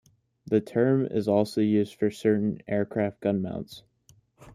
[0.47, 3.83] The term is also used for certain aircraft gun mounts.